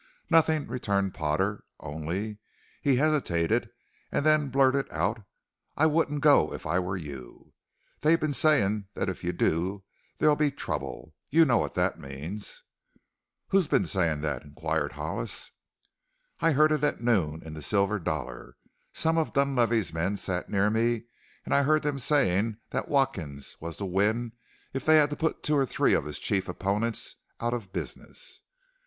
[0.31, 2.39] "Nothing," returned Potter; "only"
[2.81, 3.69] he hesitated
[4.11, 5.21] and then blurted out:
[5.77, 7.53] "I wouldn't go if I were you.
[7.99, 9.83] They've been saying that if you do
[10.17, 11.13] there'll be trouble.
[11.29, 12.63] You know what that means."
[13.49, 15.51] "Who has been saying that?" inquired Hollis.
[16.39, 18.57] "I heard it at noon in the Silver Dollar.
[18.93, 21.03] Some of Dunlavey's men sat near me
[21.45, 24.31] and I heard them saying that Watkins was to win
[24.73, 28.41] if they had to put two or three of his chief opponents out of business."